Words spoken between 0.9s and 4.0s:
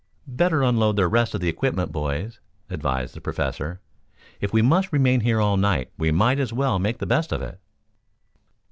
the rest of the equipment, boys," advised the Professor.